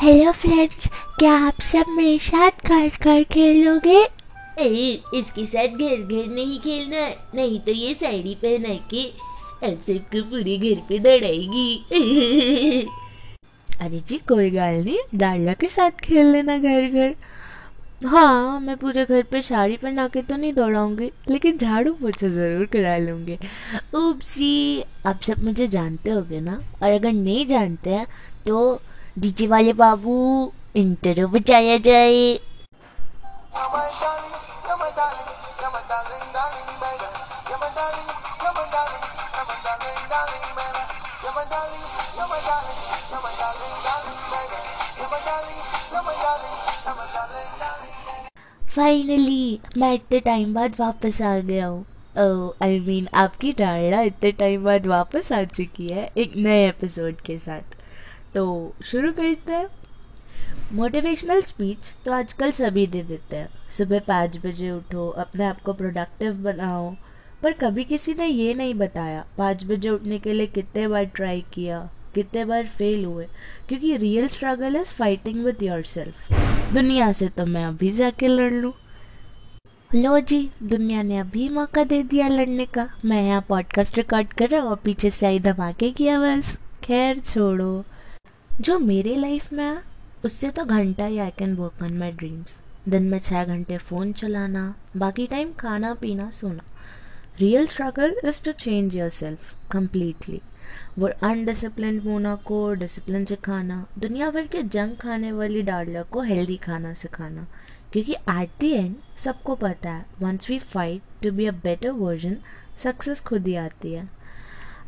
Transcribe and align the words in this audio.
Hello 0.00 0.32
friends 0.32 0.86
क्या 1.18 1.32
आप 1.46 1.60
सब 1.62 1.88
मेरे 1.96 2.18
साथ 2.18 2.66
घर 2.66 2.88
घर 3.02 3.22
खेलोगे? 3.32 4.00
ए, 4.60 5.02
इसके 5.14 5.44
साथ 5.46 5.68
घर 5.68 5.96
घर 5.96 6.26
नहीं 6.32 6.58
खेलना 6.60 7.06
नहीं 7.34 7.58
तो 7.60 7.72
ये 7.72 7.92
साड़ी 7.94 8.34
पहना 8.42 8.74
के 8.92 9.04
आप 9.66 9.80
सबको 9.86 10.22
पूरे 10.30 10.56
घर 10.58 10.80
पे 10.88 10.98
दौड़ाएगी। 10.98 12.84
अरे 13.80 14.00
जी 14.08 14.18
कोई 14.28 14.50
गाल 14.50 14.74
नहीं। 14.84 14.98
डाला 15.18 15.52
के 15.60 15.68
साथ 15.68 16.00
खेल 16.04 16.26
लेना 16.32 16.56
घर 16.58 16.88
घर 16.88 17.14
हाँ 18.08 18.60
मैं 18.60 18.76
पूरे 18.76 19.04
घर 19.04 19.22
पे 19.30 19.42
साड़ी 19.42 19.76
पहना 19.76 20.06
के 20.08 20.22
तो 20.22 20.36
नहीं 20.36 20.52
दौड़ाऊँगी 20.52 21.10
लेकिन 21.28 21.58
झाड़ू 21.58 21.92
पोछा 22.02 22.28
ज़रूर 22.28 22.66
करा 22.72 22.96
लूँगी। 22.98 23.38
उपसी 23.94 24.82
आप 25.06 25.22
सब 25.22 25.42
मुझे 25.44 25.68
जानते 25.68 26.10
होगे 26.10 26.40
ना? 26.40 26.60
और 26.82 26.90
अगर 26.90 27.12
नहीं 27.12 27.46
जानते 27.46 27.90
हैं 27.90 28.06
तो 28.46 28.80
डीजे 29.18 29.46
वाले 29.46 29.72
बाबू 29.72 30.16
इंटरव्यू 30.76 31.28
बचाया 31.28 31.76
जाए 31.86 32.38
फाइनली 48.76 49.60
मैं 49.78 49.92
इतने 49.94 50.18
टाइम 50.20 50.52
बाद 50.54 50.74
वापस 50.80 51.20
आ 51.22 51.36
गया 51.38 51.66
हूँ। 51.66 51.84
आई 52.62 52.78
मीन 52.80 53.08
आपकी 53.14 53.52
डायरा 53.58 54.00
इतने 54.02 54.32
टाइम 54.32 54.64
बाद 54.64 54.86
वापस 54.86 55.32
आ 55.32 55.42
चुकी 55.54 55.88
है 55.88 56.10
एक 56.16 56.36
नए 56.36 56.68
एपिसोड 56.68 57.20
के 57.26 57.38
साथ। 57.38 57.75
तो 58.36 58.74
शुरू 58.84 59.12
करते 59.12 59.52
हैं। 59.52 59.66
मोटिवेशनल 60.72 61.40
स्पीच 61.42 61.92
तो 62.04 62.12
आजकल 62.12 62.50
सभी 62.50 62.86
दे 62.86 63.02
देते 63.02 63.36
हैं। 63.36 63.48
सुबह 63.70 63.98
पाँच 63.98 64.36
बजे 64.38 64.70
उठो, 64.70 65.08
अपने 65.08 65.44
आप 65.44 65.60
को 65.60 65.72
प्रोडक्टिव 65.72 66.34
बनाओ। 66.34 66.94
पर 67.42 67.52
कभी 67.52 67.84
किसी 67.84 68.14
ने 68.14 68.26
ये 68.26 68.54
नहीं 68.54 68.74
बताया, 68.74 69.24
पाँच 69.38 69.64
बजे 69.64 69.88
उठने 69.88 70.18
के 70.18 70.32
लिए 70.32 70.46
कितने 70.46 70.86
बार 70.88 71.04
ट्राई 71.04 71.44
किया, 71.54 71.78
कितने 72.14 72.44
बार 72.44 72.66
फेल 72.66 73.04
हुए। 73.04 73.26
क्योंकि 73.68 73.96
real 73.96 74.28
struggle 74.28 74.76
is 74.76 74.92
fighting 74.94 75.44
with 75.44 75.62
yourself 75.84 76.32
दुनिया 76.74 77.10
से 77.12 77.28
तो 77.28 77.46
मैं 77.46 77.64
अभी 77.64 77.90
जाके 77.90 78.28
लड़ 78.28 78.52
लूँ। 78.52 78.72
लो 79.90 80.18
जी, 80.20 80.48
दुनिया 80.62 81.02
ने 81.02 81.18
अभी 81.18 81.48
मौका 81.48 81.84
दे 81.84 82.02
दिया 82.02 82.28
लड़ने 82.28 82.66
का। 82.66 82.88
मैं 83.04 83.22
यहाँ 83.22 83.44
पॉडकास्ट 83.48 83.96
रिकॉर्ड 83.96 84.32
कर 84.32 84.48
रहा 84.48 84.60
हूँ 84.60 84.70
और 84.70 84.76
पीछे 84.76 85.10
से 85.10 85.26
आई 85.26 85.38
धमाके 85.40 85.90
किया 85.90 86.20
बस 86.20 86.56
खैर, 86.84 87.18
छोड़ो। 87.18 87.84
जो 88.60 88.78
मेरे 88.78 89.14
लाइफ 89.16 89.52
में 89.52 89.64
है, 89.64 89.82
उससे 90.24 90.50
तो 90.50 90.64
घंटा 90.64 91.04
ही 91.04 91.18
I 91.18 91.30
can 91.30 91.54
work 91.56 91.82
on 91.82 91.96
my 91.98 92.12
dreams 92.12 92.56
दिन 92.88 93.02
में 93.02 93.18
छः 93.18 93.44
घंटे 93.44 93.76
फ़ोन 93.78 94.12
चलाना, 94.12 94.74
बाकी 94.96 95.26
टाइम 95.26 95.52
खाना, 95.52 95.92
पीना, 95.94 96.30
सोना. 96.30 96.62
Real 97.40 97.66
struggle 97.66 98.16
is 98.24 98.42
to 98.44 98.52
change 98.52 98.96
yourself 99.10 99.54
completely 99.70 100.40
वो 100.98 101.08
अनडिसिप्लिन 101.22 101.98
होना, 102.00 102.34
को 102.36 102.72
डिसिप्लिन 102.74 103.24
सिखाना, 103.24 103.86
दुनिया 103.98 104.30
भर 104.30 104.46
के 104.46 104.62
जंक 104.62 104.98
खाने 105.00 105.32
वाली 105.32 105.62
डार्लर 105.62 106.02
को 106.02 106.20
हेल्दी 106.22 106.56
खाना 106.56 106.94
सिखाना. 106.94 107.46
क्योंकि 107.92 108.12
एट 108.12 108.50
दी 108.60 108.70
एंड 108.72 108.94
सबको 109.24 109.54
पता 109.54 109.90
है 109.90 110.06
once 110.20 110.48
we 110.50 110.58
fight 110.58 111.02
to 111.22 111.30
be 111.32 111.46
a 111.46 111.52
better 111.64 111.90
version 111.90 112.36
success 112.82 113.20
खुद 113.20 113.46
ही 113.46 113.54
आती 113.56 113.92
है. 113.92 114.08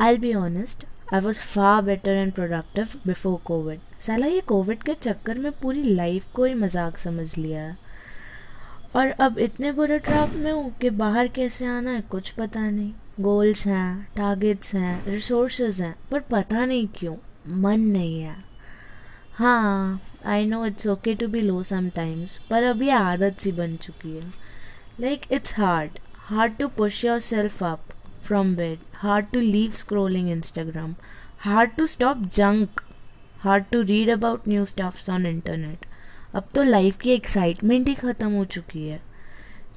I 0.00 0.16
be 0.16 0.34
honest 0.34 0.84
I 1.14 1.20
was 1.20 1.40
far 1.44 1.82
better 1.82 2.10
and 2.10 2.32
productive 2.32 2.88
before 3.06 3.38
Covid 3.44 3.80
साला 4.00 4.26
ये 4.26 4.40
कोविड 4.48 4.82
के 4.82 4.94
चक्कर 4.94 5.38
में 5.38 5.50
पूरी 5.52 5.82
लाइफ 5.94 6.32
को 6.34 6.44
ही 6.44 6.54
मज़ाक 6.54 6.98
समझ 6.98 7.36
लिया। 7.38 7.62
है 7.62 7.76
और 8.96 9.10
अब 9.20 9.38
इतने 9.38 9.72
बुरे 9.72 9.98
ट्रैप 9.98 10.32
में 10.36 10.50
हूँ 10.52 10.72
कि 10.80 10.90
बाहर 10.92 11.28
कैसे 11.28 11.66
आना 11.66 11.90
है, 11.90 12.00
कुछ 12.02 12.30
पता 12.30 12.68
नहीं। 12.70 12.92
गोल्स 13.20 13.66
हैं 13.66 14.08
टारगेट्स 14.16 14.74
हैं 14.74 15.04
रिसोर्सेज 15.06 15.80
हैं, 15.80 15.94
पर 16.10 16.20
पता 16.30 16.64
नहीं 16.64 16.86
क्यों, 16.96 17.16
मन 17.62 17.80
नहीं 17.80 18.20
है। 18.20 18.36
हाँ 19.34 20.00
I 20.26 20.46
know 20.46 20.64
it's 20.66 20.86
okay 20.86 21.14
to 21.14 21.28
be 21.28 21.40
low 21.40 21.62
sometimes 21.62 22.38
पर 22.50 22.62
अब 22.62 22.82
ये 22.82 22.90
आदत 22.92 23.40
सी 23.40 23.52
बन 23.52 23.76
चुकी 23.76 24.16
है। 24.16 24.30
Like 25.00 25.32
it's 25.32 25.54
hard 25.56 25.98
hard 26.26 26.56
to 26.58 26.68
push 26.68 27.04
yourself 27.22 27.62
up 27.64 27.91
from 28.22 28.54
bed, 28.54 28.78
hard 29.04 29.32
to 29.32 29.40
leave 29.40 29.74
scrolling 29.74 30.28
Instagram, 30.34 30.94
hard 31.38 31.76
to 31.78 31.86
stop 31.88 32.28
junk, 32.30 32.82
hard 33.40 33.70
to 33.72 33.82
read 33.84 34.08
about 34.08 34.46
new 34.46 34.66
stuffs 34.66 35.08
on 35.08 35.26
internet. 35.26 35.88
अब 36.34 36.44
तो 36.54 36.62
लाइफ 36.62 36.96
की 37.00 37.10
एक्साइटमेंट 37.10 37.88
ही 37.88 37.94
ख़त्म 37.94 38.30
हो 38.32 38.44
चुकी 38.54 38.86
है 38.88 39.00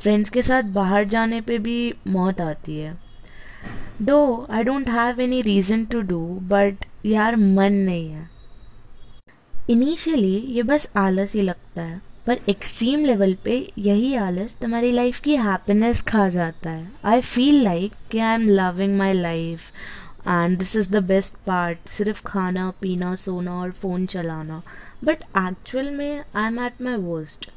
फ्रेंड्स 0.00 0.30
के 0.30 0.42
साथ 0.42 0.62
बाहर 0.72 1.04
जाने 1.08 1.40
पे 1.40 1.58
भी 1.58 1.76
मौत 2.08 2.40
आती 2.40 2.76
है 2.78 2.96
though 4.02 4.18
I 4.50 4.64
don't 4.64 4.88
have 4.90 5.20
any 5.20 5.40
reason 5.42 5.84
to 5.92 6.00
do 6.10 6.20
but 6.50 6.84
यार 7.06 7.36
मन 7.36 7.72
नहीं 7.72 8.10
है 8.10 8.28
इनिशियली 9.70 10.36
ये 10.54 10.62
बस 10.62 10.90
आलस 10.96 11.34
ही 11.34 11.42
लगता 11.42 11.82
है 11.82 12.00
पर 12.26 12.38
एक्सट्रीम 12.48 13.04
लेवल 13.04 13.34
पे 13.44 13.56
यही 13.78 14.14
आलस 14.16 14.54
तुम्हारी 14.60 14.90
लाइफ 14.92 15.20
की 15.20 15.36
हैप्पीनेस 15.36 16.02
खा 16.02 16.28
जाता 16.28 16.70
है। 16.70 16.86
आई 17.04 17.20
फील 17.20 17.62
लाइक 17.64 17.92
कि 18.10 18.18
I 18.18 18.34
am 18.34 18.48
loving 18.50 18.96
my 18.96 19.12
life 19.12 19.70
and 20.28 20.58
this 20.58 20.74
is 20.76 20.90
the 20.92 21.02
best 21.04 21.36
part 21.46 21.88
सिर्फ़ 21.88 22.22
खाना, 22.26 22.70
पीना, 22.80 23.14
सोना 23.16 23.54
और 23.60 23.70
फ़ोन 23.72 24.04
चलाना। 24.06 24.62
बट 25.04 25.22
एक्चुअल 25.38 25.90
में 25.90 26.22
I 26.36 26.46
am 26.46 26.58
at 26.66 26.82
my 26.82 26.96
worst 26.98 27.50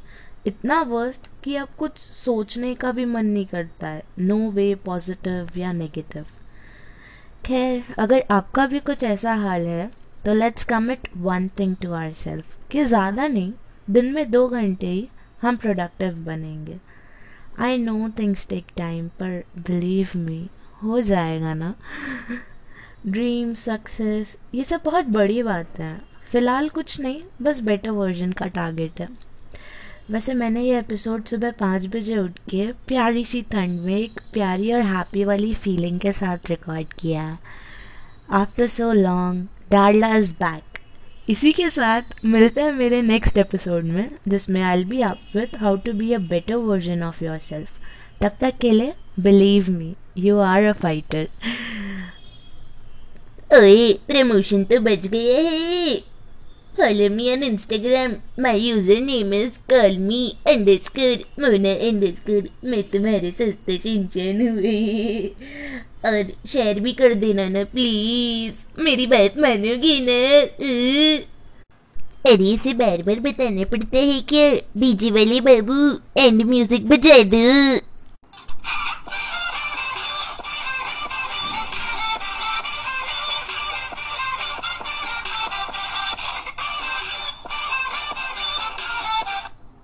इतना 0.47 0.81
वर्स्ट 0.83 1.27
कि 1.43 1.55
अब 1.55 1.67
कुछ 1.77 1.99
सोचने 1.99 2.73
का 2.75 2.91
भी 2.91 3.05
मन 3.05 3.25
नहीं 3.25 3.45
करता 3.45 3.87
है। 3.87 4.03
नो 4.19 4.37
वे 4.51 4.73
पॉजिटिव 4.85 5.57
या 5.57 5.71
नेगेटिव 5.73 6.25
खैर, 7.45 7.83
अगर 7.99 8.23
आपका 8.31 8.65
भी 8.67 8.79
कुछ 8.81 9.03
ऐसा 9.03 9.33
हाल 9.35 9.65
है 9.67 9.89
तो 10.25 10.33
let's 10.33 10.63
commit 10.65 11.07
one 11.17 11.47
thing 11.59 11.75
to 11.81 11.93
ourself 12.15 12.57
कि 12.71 12.85
ज़्यादा 12.85 13.27
नहीं 13.27 13.51
दिन 13.89 14.13
में 14.13 14.31
दो 14.31 14.47
घंटे 14.47 14.87
ही 14.87 15.07
हम 15.41 15.57
प्रोडक्टिव 15.57 16.19
बनेंगे। 16.19 16.77
I 17.59 17.77
know 17.77 18.09
things 18.09 18.47
take 18.47 18.65
time 18.77 19.07
पर 19.07 19.43
बिलीव 19.57 20.09
मी 20.15 20.49
हो 20.83 21.01
जाएगा 21.01 21.53
ना? 21.53 21.75
ड्रीम 23.07 23.53
सक्सेस 23.53 24.37
ये 24.55 24.63
सब 24.63 24.81
बहुत 24.85 25.05
बड़ी 25.05 25.43
बात 25.43 25.79
है। 25.79 26.01
फ़िलहाल 26.31 26.69
कुछ 26.69 26.99
नहीं, 26.99 27.21
बस 27.41 27.59
बेटर 27.59 27.89
वर्जन 27.89 28.31
का 28.31 28.47
टारगेट 28.47 29.01
है। 29.01 29.09
वैसे 30.11 30.33
मैंने 30.33 30.61
ये 30.61 30.79
एपिसोड 30.79 31.23
सुबह 31.23 31.51
पाँच 31.51 31.85
बजे 31.85 32.17
उठ 32.17 32.39
के 32.49 32.71
प्यारी 32.87 33.25
सी 33.25 33.41
ठंड 33.41 33.79
में 33.81 33.97
एक 33.97 34.19
प्यारी 34.33 34.73
और 34.73 34.81
हैप्पी 34.81 35.23
वाली 35.23 35.53
फीलिंग 35.53 35.99
के 35.99 36.11
साथ 36.11 36.49
रिकॉर्ड 36.49 36.93
किया 36.93 37.23
है। 37.23 37.39
After 38.31 38.67
so 38.67 38.91
long 38.93 39.47
Darla 39.71 40.15
is 40.15 40.31
back 40.31 40.74
इसी 41.29 41.51
के 41.51 41.69
साथ 41.69 42.01
मिलते 42.25 42.61
हैं 42.61 42.71
मेरे 42.71 43.01
नेक्स्ट 43.01 43.37
एपिसोड 43.37 43.83
में, 43.83 44.11
जिसमें 44.27 44.61
I 44.61 44.83
be 44.83 45.01
up 45.01 45.19
with 45.35 45.55
how 45.57 45.75
to 45.75 45.93
be 45.93 46.13
a 46.13 46.17
better 46.17 46.55
version 46.55 47.03
of 47.03 47.23
yourself 47.37 47.69
तब 48.21 48.31
तक 48.41 48.57
के 48.61 48.71
लिए 48.71 48.93
believe 49.19 49.69
me 49.71 49.95
you 50.17 50.37
are 50.39 50.63
a 50.63 50.73
fighter 50.73 51.27
ओए, 53.53 53.93
प्रमोशन 53.93 54.63
तो 54.63 54.79
बच 54.79 55.07
गया 55.07 55.39
है 55.39 56.15
Follow 56.79 57.09
me 57.09 57.25
on 57.33 57.41
Instagram. 57.41 58.15
My 58.37 58.51
username 58.59 59.33
is 59.33 59.59
call 59.69 59.93
me 59.97 60.37
underscore 60.45 61.19
mona 61.37 61.73
underscore. 61.89 62.47
मैं 62.65 62.83
तुम्हारे 62.83 63.31
सस्ते 63.31 63.77
शिनचैन 63.77 64.41
हुए 64.49 64.73
और 66.05 66.31
शेयर 66.47 66.79
भी 66.79 66.93
कर 66.93 67.13
देना 67.13 67.47
ना 67.49 67.63
प्लीज़ 67.63 68.81
मेरी 68.81 69.07
बात 69.07 69.37
मानोगी 69.37 69.99
ना? 70.01 70.19
अरे, 72.31 72.49
इसे 72.51 72.73
बार 72.73 73.01
बार 73.03 73.19
बताना 73.19 73.63
पड़ता 73.63 73.97
है 73.97 74.19
क्या? 74.21 74.49
डीजे 74.77 75.11
वाले 75.11 75.39
बाबू 75.41 75.77
एंड 76.17 76.41
म्यूज़िक 76.43 76.87
बजा 76.89 77.17
दो. 77.33 77.45